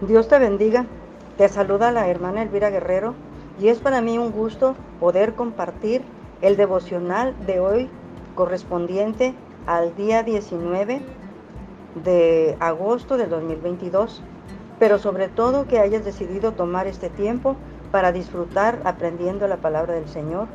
[0.00, 0.86] Dios te bendiga.
[1.36, 3.14] Te saluda la hermana Elvira Guerrero
[3.60, 6.00] y es para mí un gusto poder compartir
[6.40, 7.90] el devocional de hoy
[8.34, 9.34] correspondiente
[9.66, 11.02] al día 19
[12.02, 14.22] de agosto del 2022,
[14.78, 17.56] pero sobre todo que hayas decidido tomar este tiempo
[17.92, 20.48] para disfrutar aprendiendo la palabra del Señor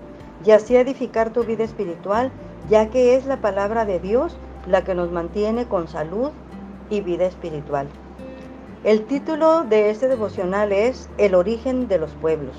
[0.43, 2.31] y así edificar tu vida espiritual,
[2.67, 4.37] ya que es la palabra de Dios
[4.67, 6.31] la que nos mantiene con salud
[6.89, 7.87] y vida espiritual.
[8.85, 12.55] El título de este devocional es El origen de los pueblos.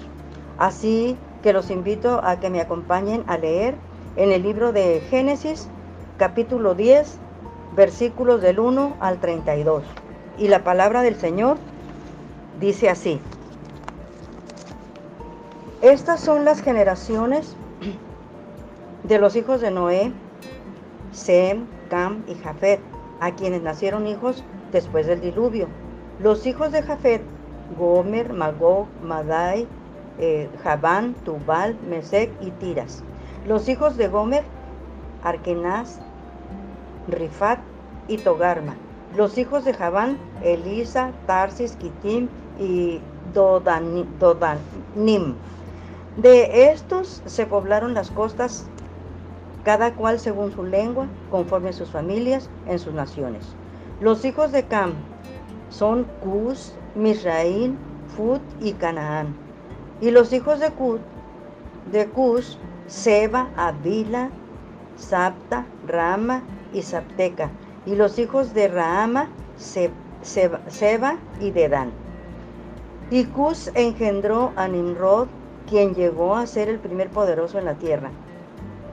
[0.59, 3.77] Así que los invito a que me acompañen a leer
[4.17, 5.69] en el libro de Génesis,
[6.19, 7.19] capítulo 10,
[7.77, 9.85] versículos del 1 al 32.
[10.37, 11.59] Y la palabra del Señor
[12.59, 13.21] dice así.
[15.81, 17.55] Estas son las generaciones
[19.05, 20.13] de los hijos de Noé,
[21.13, 22.81] Sem, Cam y Jafet,
[23.21, 25.69] a quienes nacieron hijos después del diluvio.
[26.19, 27.21] Los hijos de Jafet,
[27.79, 29.69] Gomer, Magog, Madai,
[30.19, 33.03] eh, Javán, Tubal, Mesec y Tiras.
[33.47, 34.43] Los hijos de Gomer,
[35.23, 36.01] Arkenaz,
[37.09, 37.59] Rifat
[38.09, 38.77] y Togarma.
[39.15, 42.29] Los hijos de Javán, Elisa, Tarsis, Kitim
[42.59, 43.01] y
[43.35, 44.07] Dodanim.
[46.17, 48.67] De estos se poblaron las costas,
[49.65, 53.55] cada cual según su lengua, conforme a sus familias, en sus naciones.
[54.01, 54.95] Los hijos de Cam,
[55.69, 57.77] son Cus, Misraín,
[58.17, 59.35] Fut y Canaán.
[60.01, 61.01] Y los hijos de Cus,
[61.91, 64.31] de Cus, Seba, Avila,
[64.97, 67.51] Sapta, Rama y Sapteca.
[67.85, 71.91] Y los hijos de Raama, Seba, y Dedán.
[73.11, 75.29] Y Cus engendró a Nimrod,
[75.69, 78.11] quien llegó a ser el primer poderoso en la tierra.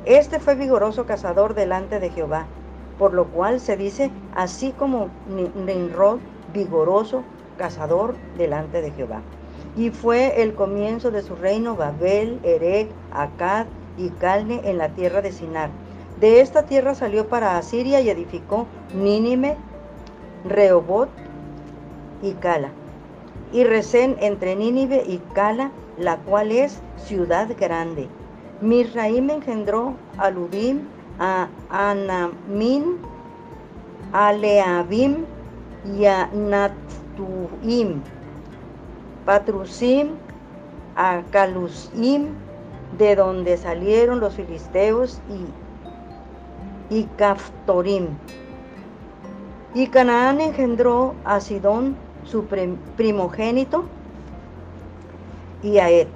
[0.05, 2.45] Este fue vigoroso cazador delante de Jehová,
[2.99, 5.09] por lo cual se dice, así como
[5.65, 6.19] Nimrod
[6.53, 7.23] vigoroso
[7.57, 9.21] cazador delante de Jehová.
[9.75, 13.65] Y fue el comienzo de su reino Babel, Erech, Acad
[13.97, 15.69] y Calne en la tierra de Sinar.
[16.19, 19.57] De esta tierra salió para Asiria y edificó Nínime,
[20.45, 21.09] Rehobot
[22.21, 22.69] y Cala.
[23.51, 28.07] Y Resén entre Nínive y Cala, la cual es ciudad grande.
[28.61, 30.87] Misraim engendró a Ludim,
[31.19, 32.97] a Anamín,
[34.11, 35.25] a Leabim
[35.85, 36.81] Yanatuim,
[39.25, 40.15] Patrusim,
[40.95, 42.27] Acalusim,
[42.97, 48.09] de donde salieron los filisteos y, y Caftorim.
[49.73, 51.95] Y Canaán engendró a Sidón,
[52.25, 52.45] su
[52.95, 53.85] primogénito,
[55.63, 56.07] y a Ed,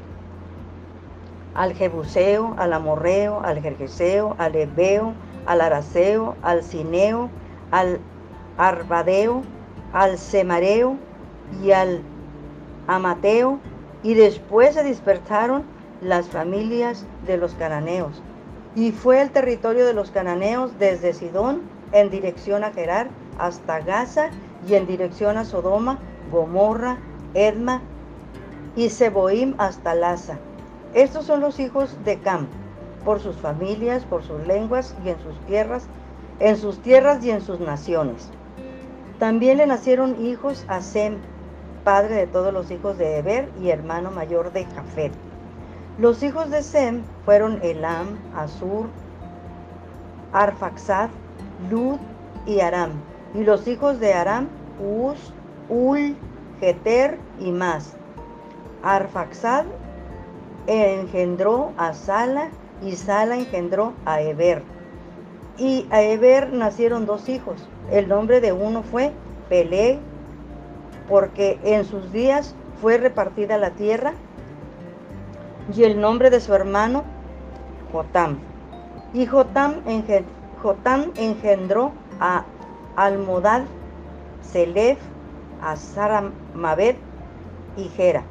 [1.55, 5.13] al Jebuseo, al Amorreo, al Jerjeseo, al Ebeo,
[5.47, 7.29] al Araseo, al Cineo,
[7.71, 7.99] al
[8.57, 9.41] Arbadeo,
[9.97, 10.95] al Semareo
[11.63, 12.03] y al
[12.85, 13.57] Amateo,
[14.03, 15.63] y después se dispersaron
[16.01, 18.21] las familias de los cananeos.
[18.75, 21.63] Y fue el territorio de los cananeos desde Sidón
[21.93, 23.09] en dirección a Gerar
[23.39, 24.29] hasta Gaza
[24.69, 25.97] y en dirección a Sodoma,
[26.31, 26.99] Gomorra,
[27.33, 27.81] Edma
[28.75, 30.37] y Seboim hasta Laza.
[30.93, 32.45] Estos son los hijos de Cam,
[33.03, 35.87] por sus familias, por sus lenguas y en sus tierras,
[36.39, 38.29] en sus tierras y en sus naciones.
[39.19, 41.17] También le nacieron hijos a Sem,
[41.83, 45.11] padre de todos los hijos de Eber y hermano mayor de Jafet.
[45.97, 48.87] Los hijos de Sem fueron Elam, Asur,
[50.33, 51.09] Arfaxad,
[51.71, 51.97] Lud
[52.45, 52.91] y Aram.
[53.33, 55.33] Y los hijos de Aram, Uz,
[55.67, 56.15] Ul,
[56.59, 57.95] Geter y más.
[58.83, 59.65] Arfaxad
[60.67, 62.49] engendró a Sala
[62.83, 64.61] y Sala engendró a Eber.
[65.57, 69.11] Y a Eber nacieron dos hijos, el nombre de uno fue
[69.49, 69.99] Pelé,
[71.09, 74.13] porque en sus días fue repartida la tierra,
[75.75, 77.03] y el nombre de su hermano,
[77.91, 78.37] Jotam.
[79.13, 79.81] Y Jotam,
[81.15, 82.45] engendró a
[82.95, 83.63] Almodad,
[84.41, 84.99] Selef,
[85.61, 86.97] a Saramabet
[87.77, 88.23] y Gera.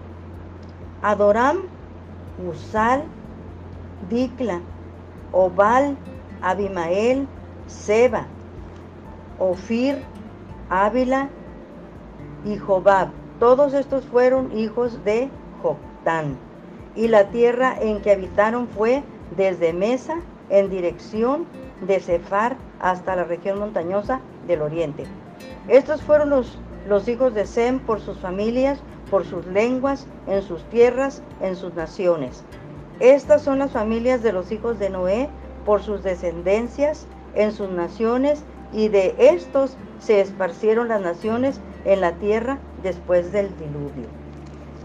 [1.02, 1.58] Adoram,
[2.48, 3.04] Usal,
[4.08, 4.60] Dikla,
[5.32, 5.96] Obal,
[6.46, 7.26] Abimael,
[7.66, 8.26] Seba,
[9.40, 9.96] Ofir,
[10.70, 11.28] Ávila
[12.44, 13.08] y Jobab.
[13.40, 15.28] Todos estos fueron hijos de
[15.60, 16.36] Joctán.
[16.94, 19.02] Y la tierra en que habitaron fue
[19.36, 21.46] desde Mesa en dirección
[21.80, 25.04] de Cefar hasta la región montañosa del oriente.
[25.66, 28.78] Estos fueron los, los hijos de Sem por sus familias,
[29.10, 32.44] por sus lenguas, en sus tierras, en sus naciones.
[33.00, 35.28] Estas son las familias de los hijos de Noé
[35.66, 38.42] por sus descendencias, en sus naciones
[38.72, 44.06] y de estos se esparcieron las naciones en la tierra después del diluvio.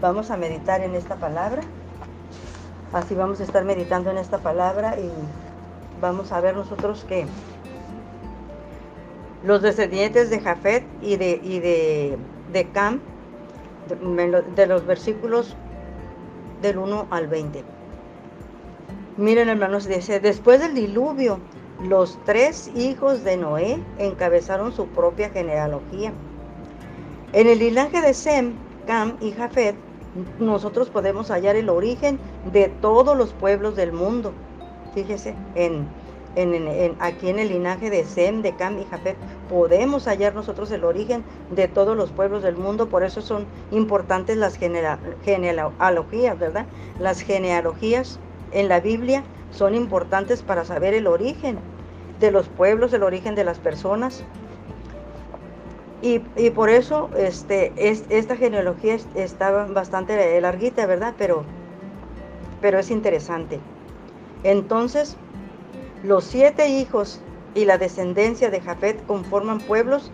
[0.00, 1.62] Vamos a meditar en esta palabra.
[2.92, 5.10] Así vamos a estar meditando en esta palabra y
[6.00, 7.26] vamos a ver nosotros que
[9.44, 12.18] los descendientes de Jafet y de, y de,
[12.52, 13.00] de Cam,
[13.88, 15.56] de, de los versículos
[16.60, 17.71] del 1 al 20.
[19.18, 21.38] Miren hermanos, dice, después del diluvio,
[21.86, 26.14] los tres hijos de Noé encabezaron su propia genealogía.
[27.34, 28.54] En el linaje de Sem,
[28.86, 29.76] Cam y Jafet,
[30.38, 32.18] nosotros podemos hallar el origen
[32.52, 34.32] de todos los pueblos del mundo.
[34.94, 35.86] Fíjese, en,
[36.36, 39.18] en, aquí en el linaje de Sem, de Cam y Jafet,
[39.50, 42.88] podemos hallar nosotros el origen de todos los pueblos del mundo.
[42.88, 46.64] Por eso son importantes las genealogías, ¿verdad?
[46.98, 48.18] Las genealogías
[48.52, 51.58] en la Biblia son importantes para saber el origen
[52.20, 54.24] de los pueblos, el origen de las personas.
[56.00, 56.18] Y,
[56.50, 61.14] por eso este, esta genealogía estaba bastante larguita, ¿verdad?
[61.16, 61.44] Pero,
[62.60, 63.60] pero es interesante.
[64.42, 65.16] Entonces,
[66.02, 67.20] los siete hijos
[67.54, 70.10] y la descendencia de Jafet conforman pueblos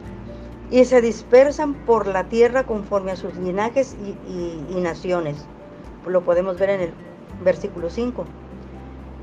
[0.71, 3.97] y se dispersan por la tierra conforme a sus linajes
[4.29, 5.47] y, y naciones.
[6.07, 6.93] Lo podemos ver en el
[7.43, 8.25] versículo 5.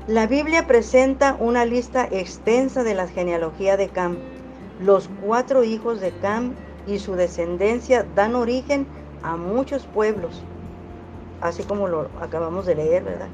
[0.06, 4.16] La Biblia presenta una lista extensa de la genealogía de Cam.
[4.80, 6.54] Los cuatro hijos de Cam
[6.86, 8.86] y su descendencia dan origen
[9.22, 10.42] a muchos pueblos,
[11.40, 13.28] así como lo acabamos de leer, ¿verdad?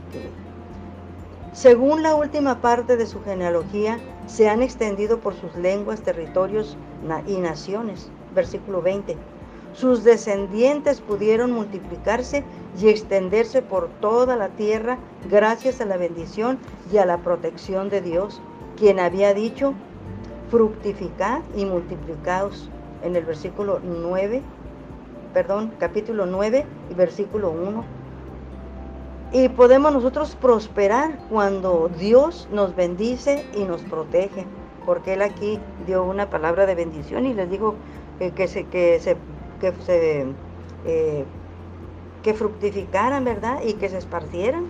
[1.52, 6.78] Según la última parte de su genealogía, se han extendido por sus lenguas, territorios
[7.26, 8.10] y naciones.
[8.34, 9.18] Versículo 20
[9.74, 12.44] sus descendientes pudieron multiplicarse
[12.80, 14.98] y extenderse por toda la tierra
[15.30, 16.58] gracias a la bendición
[16.92, 18.40] y a la protección de Dios,
[18.76, 19.74] quien había dicho,
[20.50, 22.68] fructificad y multiplicaos
[23.02, 24.42] en el versículo 9,
[25.32, 27.84] perdón, capítulo 9 y versículo 1.
[29.32, 34.44] Y podemos nosotros prosperar cuando Dios nos bendice y nos protege,
[34.84, 37.74] porque Él aquí dio una palabra de bendición y les dijo
[38.18, 39.16] que, se, que se
[39.62, 40.26] que se
[40.84, 41.24] eh,
[42.22, 43.60] que fructificaran, ¿verdad?
[43.64, 44.66] Y que se esparcieran.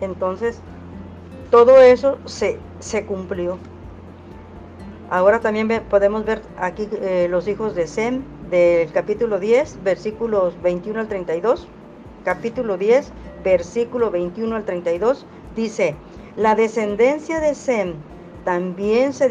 [0.00, 0.60] Entonces,
[1.50, 3.58] todo eso se, se cumplió.
[5.10, 11.00] Ahora también podemos ver aquí eh, los hijos de Sem del capítulo 10, versículos 21
[11.00, 11.68] al 32.
[12.24, 13.12] Capítulo 10,
[13.44, 15.94] versículo 21 al 32, dice,
[16.36, 17.94] la descendencia de Sem
[18.44, 19.28] también se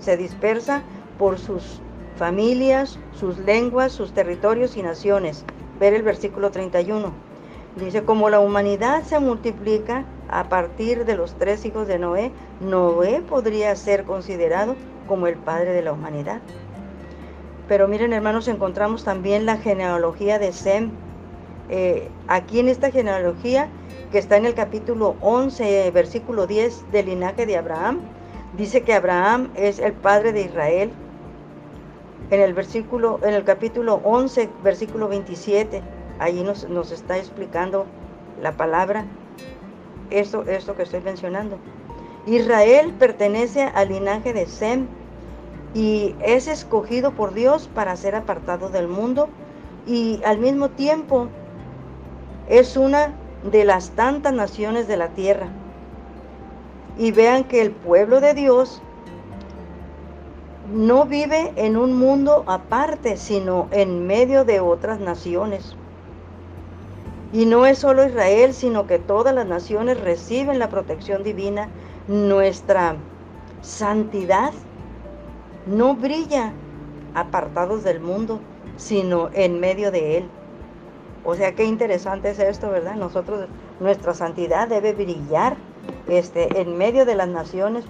[0.00, 0.82] se dispersa
[1.18, 1.80] por sus
[2.16, 5.44] familias, sus lenguas, sus territorios y naciones.
[5.78, 7.12] Ver el versículo 31.
[7.76, 13.20] Dice, como la humanidad se multiplica a partir de los tres hijos de Noé, Noé
[13.20, 14.76] podría ser considerado
[15.06, 16.40] como el padre de la humanidad.
[17.68, 20.90] Pero miren hermanos, encontramos también la genealogía de Sem.
[21.68, 23.68] Eh, aquí en esta genealogía,
[24.10, 28.00] que está en el capítulo 11, versículo 10 del linaje de Abraham,
[28.56, 30.90] dice que Abraham es el padre de Israel,
[32.30, 35.82] en el versículo, en el capítulo 11, versículo 27,
[36.18, 37.86] allí nos, nos está explicando
[38.42, 39.04] la palabra,
[40.10, 41.58] esto, esto que estoy mencionando.
[42.26, 44.86] Israel pertenece al linaje de Sem
[45.74, 49.28] y es escogido por Dios para ser apartado del mundo
[49.86, 51.28] y al mismo tiempo
[52.48, 53.14] es una
[53.50, 55.48] de las tantas naciones de la tierra.
[56.98, 58.82] Y vean que el pueblo de Dios
[60.72, 65.76] no vive en un mundo aparte, sino en medio de otras naciones.
[67.32, 71.68] Y no es solo Israel, sino que todas las naciones reciben la protección divina.
[72.08, 72.96] Nuestra
[73.62, 74.52] santidad
[75.66, 76.52] no brilla
[77.14, 78.40] apartados del mundo,
[78.76, 80.28] sino en medio de él.
[81.24, 82.94] O sea, qué interesante es esto, ¿verdad?
[82.94, 83.48] Nosotros,
[83.80, 85.56] nuestra santidad debe brillar
[86.06, 87.84] este, en medio de las naciones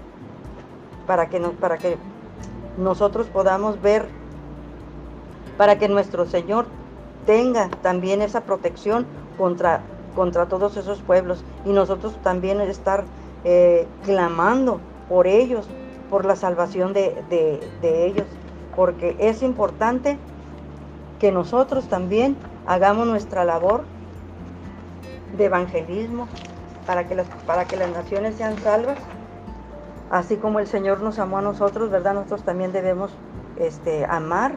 [1.07, 1.99] para que, nos, para que
[2.79, 4.07] nosotros podamos ver
[5.57, 6.67] para que nuestro Señor
[7.25, 9.07] tenga también esa protección
[9.39, 9.81] contra,
[10.15, 13.05] contra todos esos pueblos y nosotros también estar
[13.45, 15.67] eh, clamando por ellos,
[16.11, 18.27] por la salvación de, de ellos,
[18.75, 20.19] porque es importante
[21.19, 23.85] que nosotros también hagamos nuestra labor
[25.37, 26.29] de evangelismo
[26.87, 27.17] para que
[27.47, 28.99] para que las naciones sean salvas
[30.11, 32.15] Así como el Señor nos amó a nosotros, ¿verdad?
[32.15, 33.11] Nosotros también debemos
[33.57, 34.57] este, amar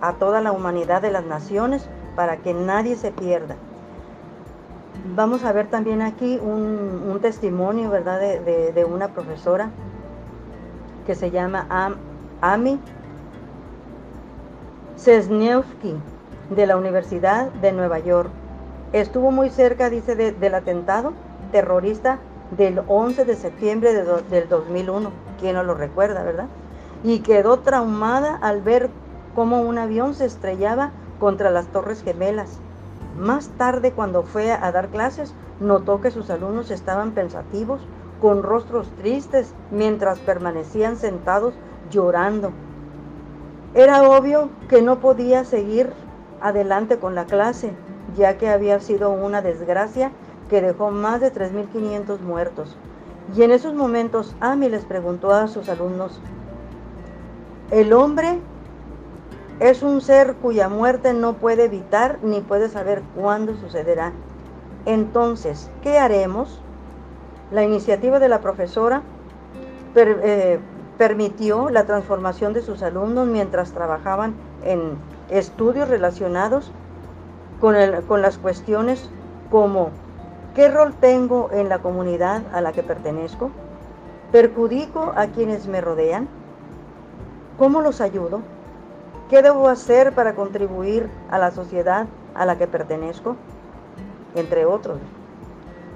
[0.00, 3.56] a toda la humanidad de las naciones para que nadie se pierda.
[5.14, 8.20] Vamos a ver también aquí un, testimonio, ¿verdad?
[8.20, 9.70] De, una profesora
[11.06, 11.66] que se llama
[12.40, 12.80] Ami.
[14.96, 15.96] Cesniewski,
[16.50, 18.30] de la Universidad de Nueva York.
[18.92, 21.12] Estuvo muy cerca, dice, del atentado
[21.52, 22.18] terrorista
[22.56, 25.10] del 11 de septiembre del 2001.
[25.40, 26.46] ¿Quién no lo recuerda, verdad?
[27.04, 28.90] Y quedó traumada al ver
[29.34, 30.90] cómo un avión se estrellaba
[31.20, 32.58] contra las Torres Gemelas.
[33.18, 37.80] Más tarde, cuando fue a dar clases, notó que sus alumnos estaban pensativos,
[38.20, 41.54] con rostros tristes, mientras permanecían sentados
[41.90, 42.50] llorando.
[43.74, 45.92] Era obvio que no podía seguir
[46.40, 47.72] adelante con la clase,
[48.16, 50.10] ya que había sido una desgracia
[50.48, 52.76] que dejó más de 3.500 muertos.
[53.36, 56.20] Y en esos momentos Ami les preguntó a sus alumnos,
[57.70, 58.40] ¿el hombre
[59.60, 64.12] es un ser cuya muerte no puede evitar ni puede saber cuándo sucederá?
[64.86, 66.60] Entonces, ¿qué haremos?
[67.50, 69.02] La iniciativa de la profesora
[69.94, 70.58] eh,
[70.96, 74.96] permitió la transformación de sus alumnos mientras trabajaban en
[75.28, 76.72] estudios relacionados
[77.60, 77.74] con,
[78.06, 79.10] con las cuestiones
[79.50, 79.90] como
[80.58, 83.52] ¿qué rol tengo en la comunidad a la que pertenezco?
[84.32, 86.26] ¿Perjudico a quienes me rodean?
[87.56, 88.40] ¿Cómo los ayudo?
[89.30, 93.36] ¿Qué debo hacer para contribuir a la sociedad a la que pertenezco?
[94.34, 94.98] Entre otros.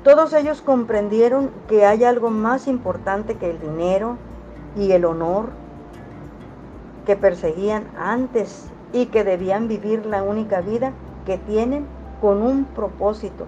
[0.04, 4.16] Todos ellos comprendieron que hay algo más importante que el dinero
[4.76, 5.47] y el honor
[7.04, 10.92] que perseguían antes y que debían vivir la única vida
[11.26, 11.85] que tienen
[12.21, 13.45] con un propósito.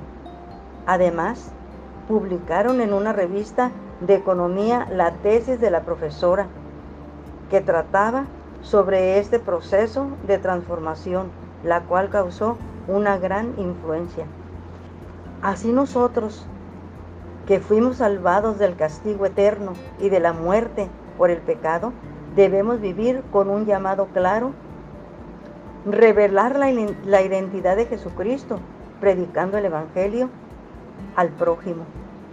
[0.86, 1.50] Además,
[2.08, 6.46] publicaron en una revista de economía la tesis de la profesora
[7.50, 8.26] que trataba
[8.62, 11.28] sobre este proceso de transformación,
[11.62, 12.56] la cual causó
[12.88, 14.26] una gran influencia.
[15.42, 16.46] Así nosotros,
[17.46, 20.88] que fuimos salvados del castigo eterno y de la muerte
[21.18, 21.92] por el pecado,
[22.34, 24.52] debemos vivir con un llamado claro
[25.86, 28.58] revelar la, identidad de Jesucristo,
[29.00, 30.30] predicando el Evangelio
[31.16, 31.84] al prójimo,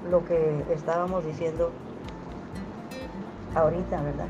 [0.09, 1.71] lo que estábamos diciendo
[3.55, 4.27] ahorita, ¿verdad?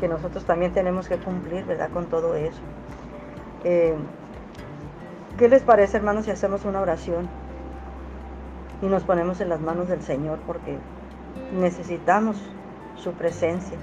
[0.00, 1.90] Que nosotros también tenemos que cumplir, ¿verdad?
[1.90, 2.60] Con todo eso.
[3.64, 3.94] Eh,
[5.38, 7.28] ¿Qué les parece, hermanos, si hacemos una oración
[8.80, 10.38] y nos ponemos en las manos del Señor?
[10.46, 10.78] Porque
[11.52, 12.36] necesitamos
[12.96, 13.76] su presencia.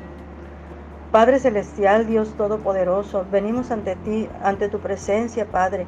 [1.12, 5.86] Padre Celestial, Dios Todopoderoso, venimos ante ti, ante tu presencia, Padre,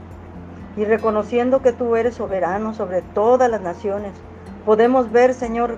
[0.78, 4.12] y reconociendo que tú eres soberano sobre todas las naciones,
[4.66, 5.78] podemos ver, Señor,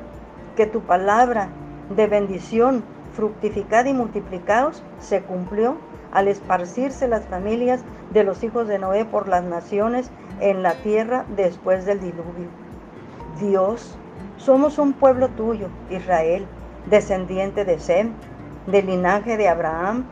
[0.56, 1.50] que tu palabra
[1.96, 5.78] de bendición, fructificad y multiplicaos, se cumplió
[6.12, 11.26] al esparcirse las familias de los hijos de Noé por las naciones en la tierra
[11.36, 12.48] después del diluvio.
[13.40, 13.98] Dios,
[14.38, 16.48] somos un pueblo tuyo, Israel,
[16.90, 18.14] descendiente de Sem,
[18.66, 20.06] del linaje de Abraham,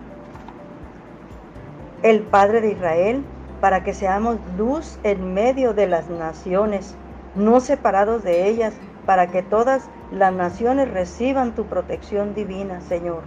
[2.04, 3.24] el Padre de Israel,
[3.66, 6.94] para que seamos luz en medio de las naciones,
[7.34, 8.76] no separados de ellas,
[9.08, 13.24] para que todas las naciones reciban tu protección divina, Señor.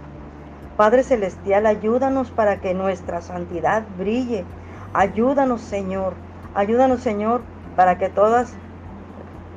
[0.77, 4.45] Padre Celestial, ayúdanos para que nuestra santidad brille.
[4.93, 6.13] Ayúdanos, Señor.
[6.55, 7.41] Ayúdanos, Señor,
[7.75, 8.53] para que todas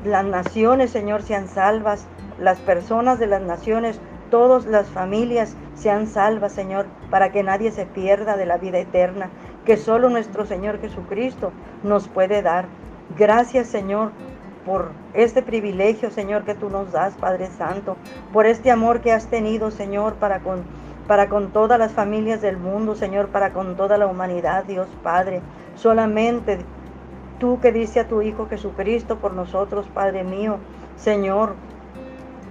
[0.05, 2.09] las naciones, Señor, sean salvas.
[2.41, 4.01] Las personas de las naciones
[4.33, 9.29] todas las familias sean salvas, Señor, para que nadie se pierda de la vida eterna,
[9.65, 11.53] que solo nuestro Señor Jesucristo
[11.83, 12.67] nos puede dar.
[13.17, 14.13] Gracias, Señor,
[14.65, 17.97] por este privilegio, Señor, que tú nos das, Padre Santo,
[18.33, 20.63] por este amor que has tenido, Señor, para con,
[21.07, 25.43] para con todas las familias del mundo, Señor, para con toda la humanidad, Dios Padre.
[25.75, 26.59] Solamente
[27.39, 30.59] tú que dice a tu Hijo Jesucristo por nosotros, Padre mío,
[30.97, 31.55] Señor,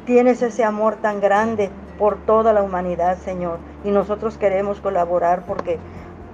[0.05, 3.59] Tienes ese amor tan grande por toda la humanidad, Señor.
[3.83, 5.77] Y nosotros queremos colaborar porque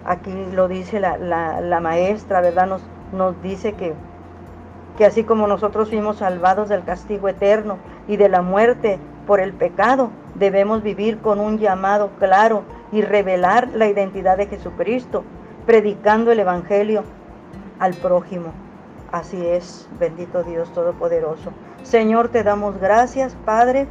[0.07, 2.65] aquí lo dice la, maestra, ¿verdad?
[2.65, 3.93] Nos, nos dice que,
[4.97, 8.97] que así como nosotros fuimos salvados del castigo eterno y de la muerte
[9.27, 15.23] por el pecado, debemos vivir con un llamado claro y revelar la identidad de Jesucristo,
[15.65, 17.03] predicando el Evangelio
[17.79, 18.53] al prójimo.
[19.11, 21.51] Así es, bendito Dios Todopoderoso.
[21.83, 23.87] Señor, te damos gracias, Padre,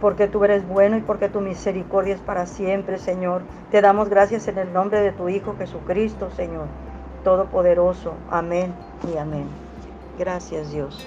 [0.00, 3.42] porque tú eres bueno y porque tu misericordia es para siempre, Señor.
[3.70, 6.66] Te damos gracias en el nombre de tu Hijo Jesucristo, Señor,
[7.24, 8.14] Todopoderoso.
[8.30, 8.74] Amén
[9.12, 9.48] y amén.
[10.18, 11.06] Gracias, Dios.